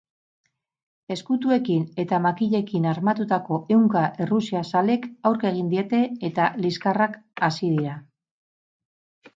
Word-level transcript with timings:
Ezkutuekin 1.15 1.83
eta 2.03 2.19
makilekin 2.23 2.87
armatutako 2.93 3.59
ehunka 3.77 4.03
errusiazalek 4.25 5.07
aurka 5.31 5.53
egin 5.53 5.69
diete 5.77 6.03
eta 6.31 6.51
liskarrak 6.67 7.23
hasi 7.47 7.73
dira. 7.77 8.05